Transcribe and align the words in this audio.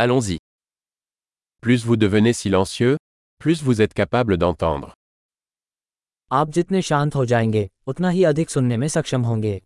Allons-y. 0.00 0.38
Plus 1.60 1.84
vous 1.84 1.96
devenez 1.96 2.32
silencieux, 2.32 2.96
plus 3.40 3.62
vous 3.64 3.80
êtes 3.82 3.94
capable 3.94 4.36
d'entendre. 4.36 4.92
आप 6.32 6.50
जितने 6.50 6.82
शांत 6.82 7.14
हो 7.14 7.24
जाएंगे 7.26 7.68
उतना 7.86 8.10
ही 8.10 8.22
अधिक 8.24 8.50
सुनने 8.50 8.76
में 8.76 8.86
सक्षम 8.88 9.22
होंगे 9.22 9.60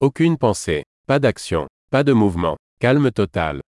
Aucune 0.00 0.36
pensée, 0.36 0.82
pas 1.06 1.18
d'action, 1.18 1.66
pas 1.90 2.04
de 2.04 2.12
mouvement, 2.22 2.56
calme 2.84 3.10
total. 3.20 3.60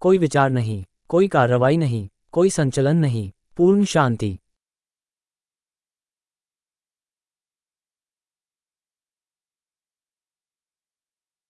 कोई 0.00 0.18
विचार 0.18 0.50
नहीं 0.50 0.84
कोई 1.08 1.28
कार्रवाई 1.28 1.76
नहीं 1.76 2.08
कोई 2.32 2.50
संचलन 2.50 2.96
नहीं 2.96 3.30
पूर्ण 3.56 3.84
शांति 3.84 4.38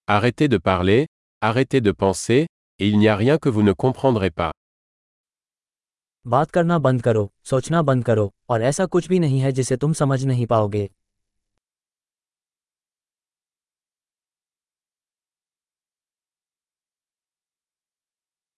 Arrêtez 0.08 0.48
de 0.48 0.58
parler, 0.58 1.08
arrêtez 1.42 1.82
de 1.82 1.92
penser, 1.92 2.48
et 2.80 2.88
il 2.88 2.98
n'y 2.98 3.08
a 3.08 3.16
rien 3.16 3.38
que 3.38 3.50
vous 3.50 3.64
ne 3.64 3.74
comprendrez 3.74 4.32
pas. 4.32 4.52
बात 6.26 6.52
करना 6.52 6.78
बंद 6.80 7.02
करो 7.02 7.30
सोचना 7.50 7.82
बंद 7.82 8.04
करो 8.06 8.32
और 8.50 8.62
ऐसा 8.62 8.86
कुछ 8.86 9.08
भी 9.08 9.20
नहीं 9.20 9.40
है 9.40 9.52
जिसे 9.52 9.78
तुम 9.78 9.94
समझ 9.94 10.24
नहीं 10.26 10.46
पाओगे 10.48 10.90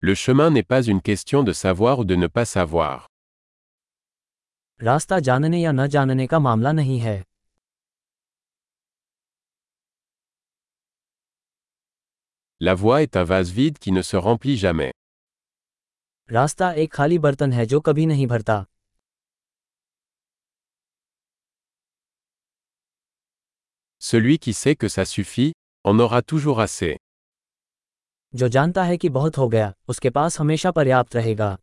Le 0.03 0.15
chemin 0.15 0.49
n'est 0.49 0.63
pas 0.63 0.81
une 0.81 1.01
question 1.01 1.43
de 1.43 1.53
savoir 1.53 1.99
ou 1.99 2.05
de 2.05 2.15
ne 2.15 2.27
pas 2.27 2.45
savoir. 2.45 3.05
रास्ता 4.79 5.19
जानने 5.19 5.61
या 5.61 5.71
न 5.71 5.87
जानने 5.87 6.25
का 6.27 6.39
मामला 6.39 6.71
नहीं 6.71 6.99
है 6.99 7.23
La 12.59 12.73
voie 12.75 13.01
est 13.03 13.15
un 13.17 13.23
vase 13.23 13.51
vide 13.51 13.77
qui 13.79 13.91
ne 13.91 14.01
se 14.01 14.17
remplit 14.17 14.57
jamais. 14.57 14.91
रास्ता 16.31 16.71
एक 16.83 16.93
खाली 16.93 17.17
बर्तन 17.19 17.53
है 17.53 17.65
जो 17.65 17.79
कभी 17.87 18.05
नहीं 18.05 18.27
भरता 18.27 18.65
Celui 23.99 24.39
qui 24.39 24.53
sait 24.53 24.75
que 24.75 24.87
ça 24.87 25.05
suffit, 25.05 25.53
en 25.83 25.99
aura 25.99 26.21
toujours 26.21 26.59
assez. 26.61 26.95
जो 28.35 28.47
जानता 28.47 28.83
है 28.83 28.97
कि 28.97 29.09
बहुत 29.09 29.37
हो 29.37 29.47
गया 29.49 29.73
उसके 29.89 30.09
पास 30.09 30.39
हमेशा 30.39 30.71
पर्याप्त 30.71 31.15
रहेगा 31.15 31.57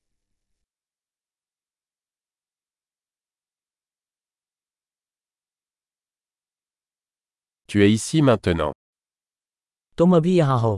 Tu 7.69 7.83
es 7.83 7.89
ici 7.93 8.23
maintenant. 8.23 8.73
तुम 9.99 10.17
अभी 10.17 10.37
यहाँ 10.37 10.59
हो 10.61 10.75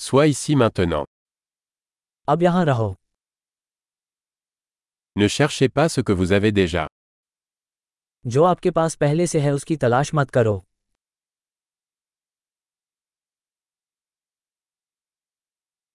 Sois 0.00 0.26
ici 0.32 0.54
maintenant. 0.60 1.04
अब 2.28 2.42
यहाँ 2.42 2.64
रहो 2.64 2.94
Ne 5.16 5.28
cherchez 5.28 5.68
pas 5.68 5.88
ce 5.88 6.00
que 6.00 6.12
vous 6.12 6.32
avez 6.32 6.50
déjà. 6.52 6.86
जो 8.24 8.44
आपके 8.44 8.70
पास 8.70 8.94
पहले 8.96 9.26
से 9.26 9.40
है 9.40 9.52
उसकी 9.54 9.76
तलाश 9.76 10.10
मत 10.14 10.30
करो 10.36 10.56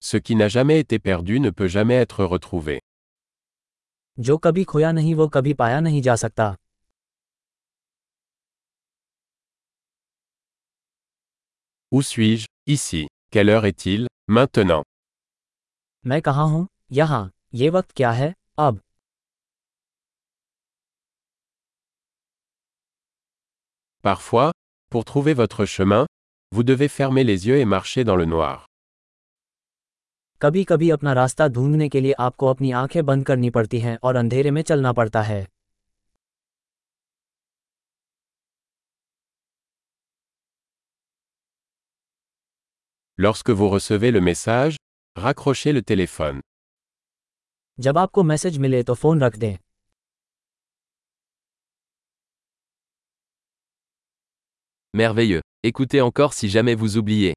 Ce 0.03 0.17
qui 0.17 0.35
n'a 0.35 0.47
jamais 0.47 0.79
été 0.79 0.99
perdu 0.99 1.39
ne 1.39 1.49
peut 1.49 1.67
jamais 1.67 1.95
être 1.95 2.23
retrouvé. 2.25 2.79
जो 4.17 4.37
कभी 4.37 4.63
खोया 4.69 4.91
नहीं 4.91 5.13
वो 5.15 5.27
कभी 5.33 5.53
पाया 5.59 5.79
नहीं 5.79 6.01
जा 6.01 6.15
सकता 6.21 6.55
Où 11.93 12.01
suis-je 12.01 12.45
Ici. 12.67 13.07
Quelle 13.31 13.49
heure 13.49 13.65
est-il 13.65 14.07
Maintenant. 14.27 14.83
मैं 16.05 16.21
कहाँ 16.21 16.47
हूँ 16.49 16.67
यहाँ 16.91 17.29
ये 17.53 17.69
वक्त 17.69 17.91
क्या 17.95 18.11
है 18.11 18.33
अब 18.59 18.79
Parfois, 24.03 24.51
pour 24.91 25.03
trouver 25.05 25.33
votre 25.33 25.65
chemin, 25.65 26.05
vous 26.51 26.63
devez 26.63 26.87
fermer 26.87 27.23
les 27.23 27.47
yeux 27.47 27.57
et 27.59 27.65
marcher 27.65 28.03
dans 28.09 28.15
le 28.15 28.25
noir. 28.25 28.65
कभी 30.41 30.63
कभी 30.63 30.89
अपना 30.89 31.13
रास्ता 31.13 31.47
ढूंढने 31.47 31.87
के 31.89 32.01
लिए 32.01 32.13
आपको 32.19 32.47
अपनी 32.47 32.71
आंखें 32.81 33.05
बंद 33.05 33.25
करनी 33.25 33.49
पड़ती 33.49 33.79
हैं 33.79 33.97
और 34.03 34.15
अंधेरे 34.15 34.51
में 34.51 34.61
चलना 34.61 34.93
पड़ता 34.99 35.21
है 35.21 35.45
Lorsque 43.17 43.49
vous 43.49 43.69
recevez 43.69 44.11
le 44.11 44.21
message, 44.21 44.77
raccrochez 45.15 45.73
le 45.73 45.81
téléphone. 45.81 46.39
जब 47.79 47.97
आपको 47.97 48.23
मैसेज 48.23 48.57
मिले 48.57 48.83
तो 48.83 48.93
फोन 48.93 49.23
रख 49.23 49.35
दें 49.35 49.57
Merveilleux. 54.93 55.41
Écoutez 55.63 56.01
encore 56.01 56.33
si 56.33 56.49
jamais 56.49 56.75
vous 56.75 56.97
oubliez. 56.97 57.33